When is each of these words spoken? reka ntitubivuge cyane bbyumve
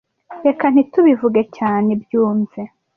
reka 0.45 0.65
ntitubivuge 0.69 1.41
cyane 1.57 1.89
bbyumve 2.01 2.61